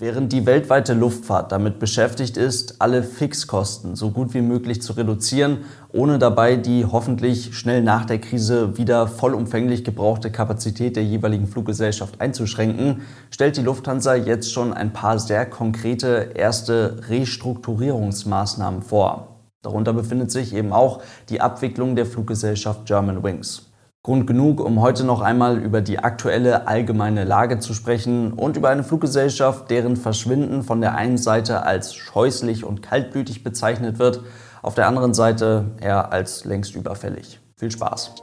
[0.00, 5.64] Während die weltweite Luftfahrt damit beschäftigt ist, alle Fixkosten so gut wie möglich zu reduzieren,
[5.92, 12.20] ohne dabei die hoffentlich schnell nach der Krise wieder vollumfänglich gebrauchte Kapazität der jeweiligen Fluggesellschaft
[12.20, 19.40] einzuschränken, stellt die Lufthansa jetzt schon ein paar sehr konkrete erste Restrukturierungsmaßnahmen vor.
[19.62, 23.67] Darunter befindet sich eben auch die Abwicklung der Fluggesellschaft Germanwings.
[24.04, 28.68] Grund genug, um heute noch einmal über die aktuelle allgemeine Lage zu sprechen und über
[28.68, 34.22] eine Fluggesellschaft, deren Verschwinden von der einen Seite als scheußlich und kaltblütig bezeichnet wird,
[34.62, 37.40] auf der anderen Seite eher als längst überfällig.
[37.56, 38.14] Viel Spaß!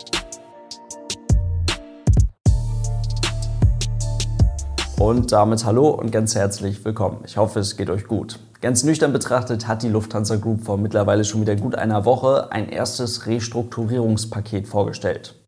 [4.97, 7.19] Und damit hallo und ganz herzlich willkommen.
[7.25, 8.39] Ich hoffe, es geht euch gut.
[8.61, 12.69] Ganz nüchtern betrachtet hat die Lufthansa Group vor mittlerweile schon wieder gut einer Woche ein
[12.69, 15.44] erstes Restrukturierungspaket vorgestellt.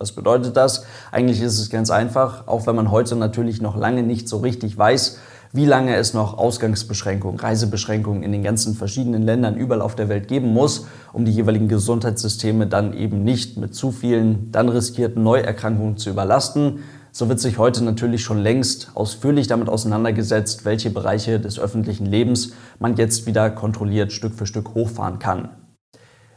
[0.00, 0.84] Was bedeutet das?
[1.12, 4.76] Eigentlich ist es ganz einfach, auch wenn man heute natürlich noch lange nicht so richtig
[4.76, 5.18] weiß,
[5.52, 10.26] wie lange es noch Ausgangsbeschränkungen, Reisebeschränkungen in den ganzen verschiedenen Ländern überall auf der Welt
[10.26, 15.98] geben muss, um die jeweiligen Gesundheitssysteme dann eben nicht mit zu vielen dann riskierten Neuerkrankungen
[15.98, 16.78] zu überlasten.
[17.12, 22.52] So wird sich heute natürlich schon längst ausführlich damit auseinandergesetzt, welche Bereiche des öffentlichen Lebens
[22.78, 25.50] man jetzt wieder kontrolliert Stück für Stück hochfahren kann.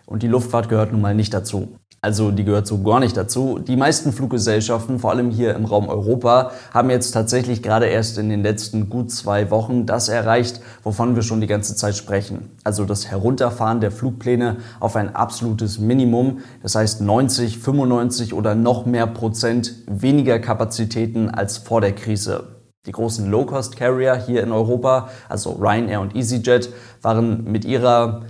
[0.05, 1.77] Und die Luftfahrt gehört nun mal nicht dazu.
[2.03, 3.59] Also die gehört so gar nicht dazu.
[3.59, 8.27] Die meisten Fluggesellschaften, vor allem hier im Raum Europa, haben jetzt tatsächlich gerade erst in
[8.27, 12.51] den letzten gut zwei Wochen das erreicht, wovon wir schon die ganze Zeit sprechen.
[12.65, 16.39] Also das Herunterfahren der Flugpläne auf ein absolutes Minimum.
[16.61, 22.57] Das heißt 90, 95 oder noch mehr Prozent weniger Kapazitäten als vor der Krise.
[22.85, 26.67] Die großen Low-Cost-Carrier hier in Europa, also Ryanair und EasyJet,
[27.01, 28.23] waren mit ihrer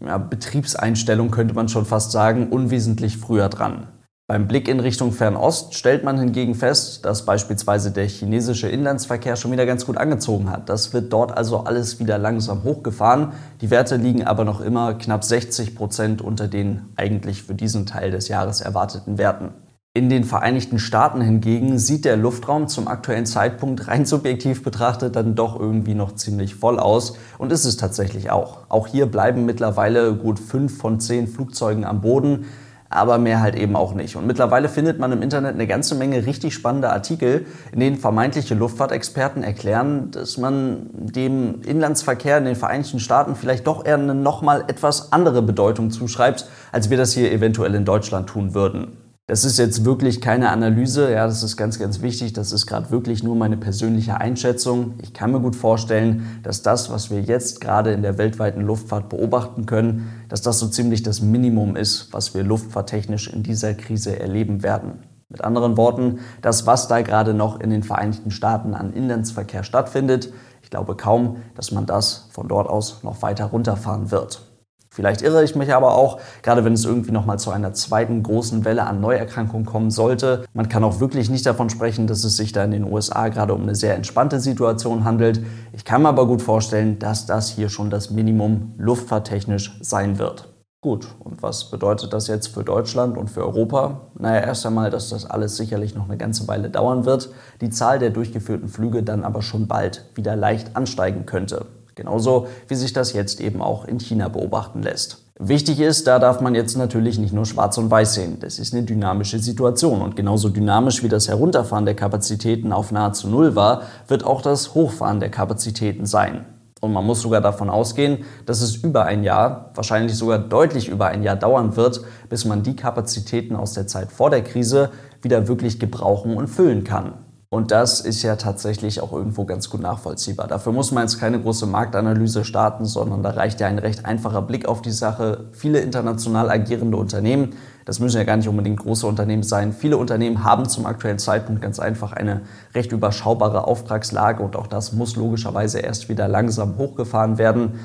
[0.00, 3.88] ja, Betriebseinstellung, könnte man schon fast sagen, unwesentlich früher dran.
[4.26, 9.52] Beim Blick in Richtung Fernost stellt man hingegen fest, dass beispielsweise der chinesische Inlandsverkehr schon
[9.52, 10.70] wieder ganz gut angezogen hat.
[10.70, 13.32] Das wird dort also alles wieder langsam hochgefahren.
[13.60, 18.12] Die Werte liegen aber noch immer knapp 60 Prozent unter den eigentlich für diesen Teil
[18.12, 19.50] des Jahres erwarteten Werten.
[19.96, 25.36] In den Vereinigten Staaten hingegen sieht der Luftraum zum aktuellen Zeitpunkt rein subjektiv betrachtet dann
[25.36, 28.62] doch irgendwie noch ziemlich voll aus und ist es tatsächlich auch.
[28.68, 32.46] Auch hier bleiben mittlerweile gut fünf von zehn Flugzeugen am Boden,
[32.90, 34.16] aber mehr halt eben auch nicht.
[34.16, 38.56] Und mittlerweile findet man im Internet eine ganze Menge richtig spannende Artikel, in denen vermeintliche
[38.56, 44.64] Luftfahrtexperten erklären, dass man dem Inlandsverkehr in den Vereinigten Staaten vielleicht doch eher eine nochmal
[44.66, 49.03] etwas andere Bedeutung zuschreibt, als wir das hier eventuell in Deutschland tun würden.
[49.26, 52.34] Das ist jetzt wirklich keine Analyse, ja, das ist ganz, ganz wichtig.
[52.34, 54.98] Das ist gerade wirklich nur meine persönliche Einschätzung.
[55.00, 59.08] Ich kann mir gut vorstellen, dass das, was wir jetzt gerade in der weltweiten Luftfahrt
[59.08, 64.20] beobachten können, dass das so ziemlich das Minimum ist, was wir luftfahrttechnisch in dieser Krise
[64.20, 64.98] erleben werden.
[65.30, 70.34] Mit anderen Worten, das, was da gerade noch in den Vereinigten Staaten an Inlandsverkehr stattfindet,
[70.62, 74.53] ich glaube kaum, dass man das von dort aus noch weiter runterfahren wird.
[74.94, 78.64] Vielleicht irre ich mich aber auch, gerade wenn es irgendwie nochmal zu einer zweiten großen
[78.64, 80.44] Welle an Neuerkrankungen kommen sollte.
[80.52, 83.54] Man kann auch wirklich nicht davon sprechen, dass es sich da in den USA gerade
[83.54, 85.40] um eine sehr entspannte Situation handelt.
[85.72, 90.54] Ich kann mir aber gut vorstellen, dass das hier schon das Minimum luftfahrttechnisch sein wird.
[90.80, 94.12] Gut, und was bedeutet das jetzt für Deutschland und für Europa?
[94.16, 97.30] Naja, erst einmal, dass das alles sicherlich noch eine ganze Weile dauern wird,
[97.60, 101.66] die Zahl der durchgeführten Flüge dann aber schon bald wieder leicht ansteigen könnte.
[101.94, 105.24] Genauso wie sich das jetzt eben auch in China beobachten lässt.
[105.38, 108.38] Wichtig ist, da darf man jetzt natürlich nicht nur schwarz und weiß sehen.
[108.38, 110.00] Das ist eine dynamische Situation.
[110.00, 114.74] Und genauso dynamisch wie das Herunterfahren der Kapazitäten auf nahezu Null war, wird auch das
[114.74, 116.46] Hochfahren der Kapazitäten sein.
[116.80, 121.06] Und man muss sogar davon ausgehen, dass es über ein Jahr, wahrscheinlich sogar deutlich über
[121.06, 124.90] ein Jahr dauern wird, bis man die Kapazitäten aus der Zeit vor der Krise
[125.22, 127.14] wieder wirklich gebrauchen und füllen kann.
[127.50, 130.48] Und das ist ja tatsächlich auch irgendwo ganz gut nachvollziehbar.
[130.48, 134.42] Dafür muss man jetzt keine große Marktanalyse starten, sondern da reicht ja ein recht einfacher
[134.42, 135.46] Blick auf die Sache.
[135.52, 140.42] Viele international agierende Unternehmen, das müssen ja gar nicht unbedingt große Unternehmen sein, viele Unternehmen
[140.42, 142.40] haben zum aktuellen Zeitpunkt ganz einfach eine
[142.74, 147.78] recht überschaubare Auftragslage und auch das muss logischerweise erst wieder langsam hochgefahren werden.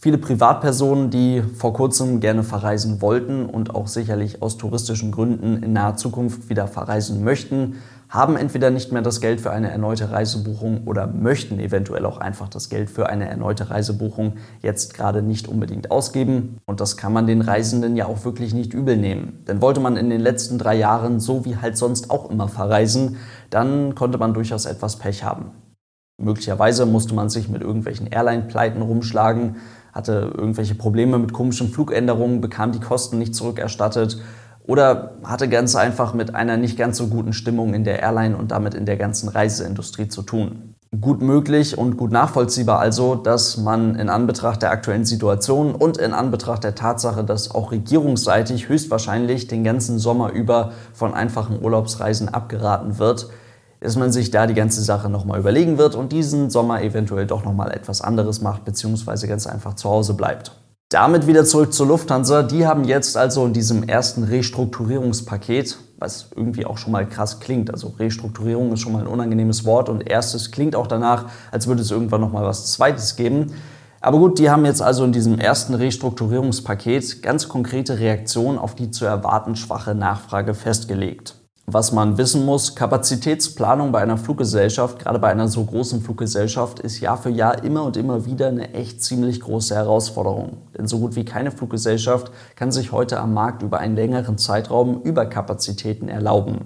[0.00, 5.72] Viele Privatpersonen, die vor kurzem gerne verreisen wollten und auch sicherlich aus touristischen Gründen in
[5.72, 7.78] naher Zukunft wieder verreisen möchten,
[8.08, 12.48] haben entweder nicht mehr das Geld für eine erneute Reisebuchung oder möchten eventuell auch einfach
[12.48, 16.56] das Geld für eine erneute Reisebuchung jetzt gerade nicht unbedingt ausgeben.
[16.66, 19.44] Und das kann man den Reisenden ja auch wirklich nicht übel nehmen.
[19.46, 23.16] Denn wollte man in den letzten drei Jahren so wie halt sonst auch immer verreisen,
[23.50, 25.50] dann konnte man durchaus etwas Pech haben.
[26.20, 29.56] Möglicherweise musste man sich mit irgendwelchen Airline-Pleiten rumschlagen,
[29.92, 34.18] hatte irgendwelche Probleme mit komischen Flugänderungen, bekam die Kosten nicht zurückerstattet
[34.68, 38.50] oder hatte ganz einfach mit einer nicht ganz so guten Stimmung in der Airline und
[38.50, 40.74] damit in der ganzen Reiseindustrie zu tun.
[41.00, 46.12] Gut möglich und gut nachvollziehbar also, dass man in Anbetracht der aktuellen Situation und in
[46.12, 52.98] Anbetracht der Tatsache, dass auch regierungsseitig höchstwahrscheinlich den ganzen Sommer über von einfachen Urlaubsreisen abgeraten
[52.98, 53.30] wird,
[53.80, 57.42] dass man sich da die ganze Sache nochmal überlegen wird und diesen Sommer eventuell doch
[57.42, 60.52] nochmal etwas anderes macht, beziehungsweise ganz einfach zu Hause bleibt.
[60.90, 62.42] Damit wieder zurück zur Lufthansa.
[62.42, 67.70] Die haben jetzt also in diesem ersten Restrukturierungspaket, was irgendwie auch schon mal krass klingt,
[67.70, 71.82] also Restrukturierung ist schon mal ein unangenehmes Wort und erstes klingt auch danach, als würde
[71.82, 73.52] es irgendwann noch mal was Zweites geben.
[74.00, 78.90] Aber gut, die haben jetzt also in diesem ersten Restrukturierungspaket ganz konkrete Reaktionen auf die
[78.90, 81.37] zu erwarten schwache Nachfrage festgelegt.
[81.70, 87.00] Was man wissen muss, Kapazitätsplanung bei einer Fluggesellschaft, gerade bei einer so großen Fluggesellschaft, ist
[87.00, 90.62] Jahr für Jahr immer und immer wieder eine echt ziemlich große Herausforderung.
[90.78, 95.02] Denn so gut wie keine Fluggesellschaft kann sich heute am Markt über einen längeren Zeitraum
[95.02, 96.60] Überkapazitäten erlauben.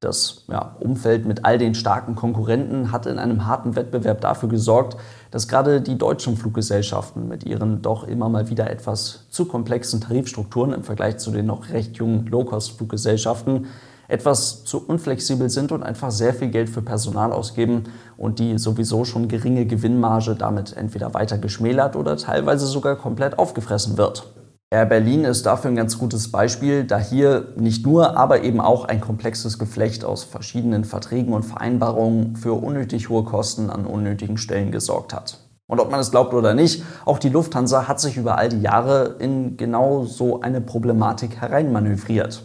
[0.00, 4.96] Das ja, Umfeld mit all den starken Konkurrenten hat in einem harten Wettbewerb dafür gesorgt,
[5.30, 10.72] dass gerade die deutschen Fluggesellschaften mit ihren doch immer mal wieder etwas zu komplexen Tarifstrukturen
[10.72, 13.68] im Vergleich zu den noch recht jungen Low-Cost-Fluggesellschaften
[14.08, 17.84] etwas zu unflexibel sind und einfach sehr viel Geld für Personal ausgeben
[18.16, 23.96] und die sowieso schon geringe Gewinnmarge damit entweder weiter geschmälert oder teilweise sogar komplett aufgefressen
[23.98, 24.32] wird.
[24.70, 28.84] Air Berlin ist dafür ein ganz gutes Beispiel, da hier nicht nur, aber eben auch
[28.84, 34.72] ein komplexes Geflecht aus verschiedenen Verträgen und Vereinbarungen für unnötig hohe Kosten an unnötigen Stellen
[34.72, 35.38] gesorgt hat.
[35.68, 38.60] Und ob man es glaubt oder nicht, auch die Lufthansa hat sich über all die
[38.60, 42.42] Jahre in genau so eine Problematik hereinmanövriert.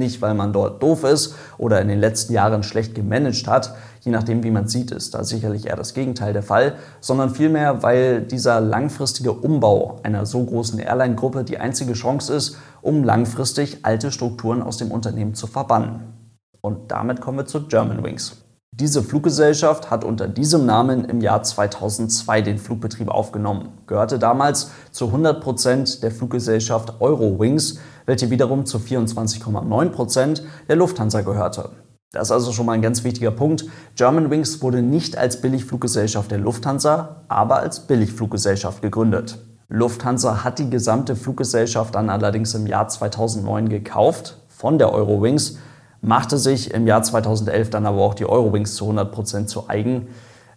[0.00, 4.10] Nicht, weil man dort doof ist oder in den letzten Jahren schlecht gemanagt hat, je
[4.10, 8.22] nachdem, wie man sieht, ist da sicherlich eher das Gegenteil der Fall, sondern vielmehr, weil
[8.22, 14.62] dieser langfristige Umbau einer so großen Airline-Gruppe die einzige Chance ist, um langfristig alte Strukturen
[14.62, 16.14] aus dem Unternehmen zu verbannen.
[16.62, 18.40] Und damit kommen wir zu Germanwings.
[18.72, 25.08] Diese Fluggesellschaft hat unter diesem Namen im Jahr 2002 den Flugbetrieb aufgenommen, gehörte damals zu
[25.08, 27.78] 100 Prozent der Fluggesellschaft Eurowings,
[28.10, 31.70] welche wiederum zu 24,9 Prozent der Lufthansa gehörte.
[32.10, 33.66] Das ist also schon mal ein ganz wichtiger Punkt.
[33.94, 39.38] Germanwings wurde nicht als Billigfluggesellschaft der Lufthansa, aber als Billigfluggesellschaft gegründet.
[39.68, 45.58] Lufthansa hat die gesamte Fluggesellschaft dann allerdings im Jahr 2009 gekauft von der Eurowings
[46.00, 50.08] machte sich im Jahr 2011 dann aber auch die Eurowings zu 100% zu eigen.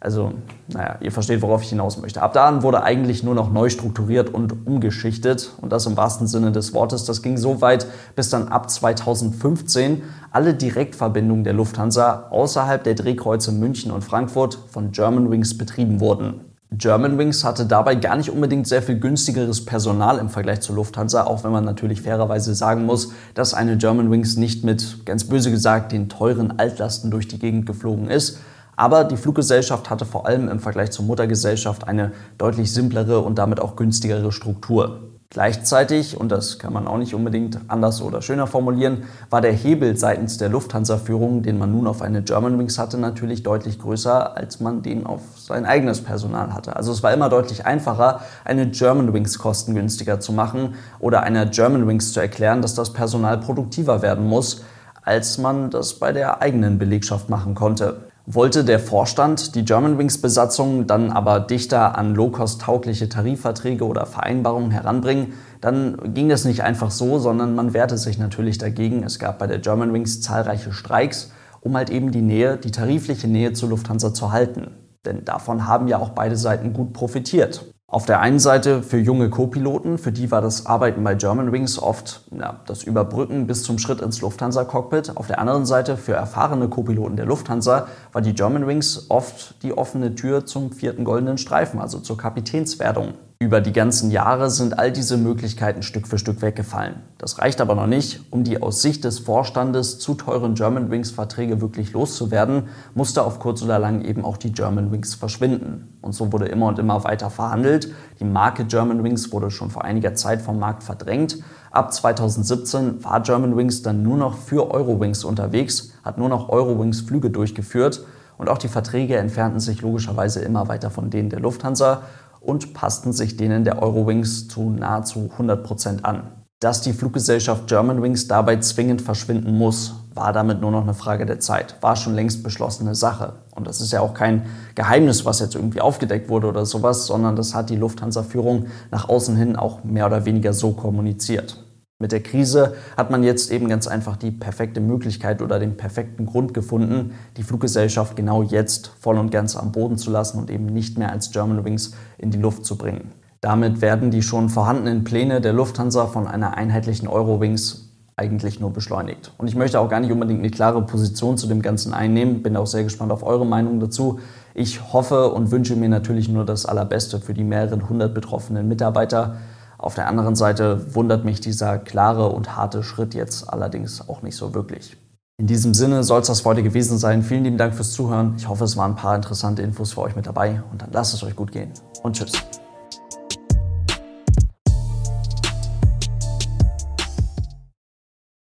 [0.03, 0.33] Also,
[0.67, 2.21] naja, ihr versteht, worauf ich hinaus möchte.
[2.21, 5.53] Ab da an wurde eigentlich nur noch neu strukturiert und umgeschichtet.
[5.61, 7.05] Und das im wahrsten Sinne des Wortes.
[7.05, 13.53] Das ging so weit, bis dann ab 2015 alle Direktverbindungen der Lufthansa außerhalb der Drehkreuze
[13.53, 16.41] München und Frankfurt von Germanwings betrieben wurden.
[16.71, 21.45] Germanwings hatte dabei gar nicht unbedingt sehr viel günstigeres Personal im Vergleich zur Lufthansa, auch
[21.45, 26.09] wenn man natürlich fairerweise sagen muss, dass eine Germanwings nicht mit, ganz böse gesagt, den
[26.09, 28.39] teuren Altlasten durch die Gegend geflogen ist.
[28.75, 33.59] Aber die Fluggesellschaft hatte vor allem im Vergleich zur Muttergesellschaft eine deutlich simplere und damit
[33.59, 35.13] auch günstigere Struktur.
[35.33, 39.97] Gleichzeitig, und das kann man auch nicht unbedingt anders oder schöner formulieren, war der Hebel
[39.97, 44.83] seitens der Lufthansa-Führung, den man nun auf eine Germanwings hatte, natürlich deutlich größer, als man
[44.83, 46.75] den auf sein eigenes Personal hatte.
[46.75, 52.19] Also es war immer deutlich einfacher, eine Germanwings kostengünstiger zu machen oder einer Germanwings zu
[52.19, 54.63] erklären, dass das Personal produktiver werden muss,
[55.01, 58.12] als man das bei der eigenen Belegschaft machen konnte.
[58.25, 66.13] Wollte der Vorstand die Germanwings-Besatzung dann aber dichter an Low-Cost-taugliche Tarifverträge oder Vereinbarungen heranbringen, dann
[66.13, 69.03] ging das nicht einfach so, sondern man wehrte sich natürlich dagegen.
[69.03, 73.51] Es gab bei der Germanwings zahlreiche Streiks, um halt eben die Nähe, die tarifliche Nähe
[73.51, 74.71] zur Lufthansa zu halten.
[75.03, 77.72] Denn davon haben ja auch beide Seiten gut profitiert.
[77.94, 82.21] Auf der einen Seite für junge Co-Piloten, für die war das Arbeiten bei Germanwings oft
[82.35, 85.16] ja, das Überbrücken bis zum Schritt ins Lufthansa-Cockpit.
[85.16, 90.16] Auf der anderen Seite für erfahrene Co-Piloten der Lufthansa war die Germanwings oft die offene
[90.16, 93.14] Tür zum vierten goldenen Streifen, also zur Kapitänswerdung.
[93.44, 97.02] Über die ganzen Jahre sind all diese Möglichkeiten Stück für Stück weggefallen.
[97.18, 98.21] Das reicht aber noch nicht.
[98.31, 103.80] Um die aus Sicht des Vorstandes zu teuren Germanwings-Verträge wirklich loszuwerden, musste auf kurz oder
[103.80, 105.90] lang eben auch die Germanwings verschwinden.
[106.02, 107.92] Und so wurde immer und immer weiter verhandelt.
[108.21, 111.40] Die Marke Germanwings wurde schon vor einiger Zeit vom Markt verdrängt.
[111.69, 118.06] Ab 2017 war Germanwings dann nur noch für Eurowings unterwegs, hat nur noch Eurowings-Flüge durchgeführt.
[118.38, 122.04] Und auch die Verträge entfernten sich logischerweise immer weiter von denen der Lufthansa
[122.44, 126.23] und passten sich denen der Eurowings zu nahezu 100 Prozent an.
[126.59, 131.40] Dass die Fluggesellschaft Germanwings dabei zwingend verschwinden muss, war damit nur noch eine Frage der
[131.40, 133.33] Zeit, war schon längst beschlossene Sache.
[133.52, 134.45] Und das ist ja auch kein
[134.76, 139.35] Geheimnis, was jetzt irgendwie aufgedeckt wurde oder sowas, sondern das hat die Lufthansa-Führung nach außen
[139.35, 141.62] hin auch mehr oder weniger so kommuniziert.
[142.04, 146.26] Mit der Krise hat man jetzt eben ganz einfach die perfekte Möglichkeit oder den perfekten
[146.26, 150.66] Grund gefunden, die Fluggesellschaft genau jetzt voll und ganz am Boden zu lassen und eben
[150.66, 153.14] nicht mehr als Germanwings in die Luft zu bringen.
[153.40, 159.31] Damit werden die schon vorhandenen Pläne der Lufthansa von einer einheitlichen Eurowings eigentlich nur beschleunigt.
[159.38, 162.57] Und ich möchte auch gar nicht unbedingt eine klare Position zu dem Ganzen einnehmen, bin
[162.57, 164.19] auch sehr gespannt auf eure Meinung dazu.
[164.54, 169.38] Ich hoffe und wünsche mir natürlich nur das Allerbeste für die mehreren hundert betroffenen Mitarbeiter.
[169.83, 174.37] Auf der anderen Seite wundert mich dieser klare und harte Schritt jetzt allerdings auch nicht
[174.37, 174.95] so wirklich.
[175.37, 177.21] In diesem Sinne soll es das heute gewesen sein.
[177.21, 178.35] Vielen lieben Dank fürs Zuhören.
[178.37, 181.13] Ich hoffe, es waren ein paar interessante Infos für euch mit dabei und dann lasst
[181.13, 182.31] es euch gut gehen und tschüss.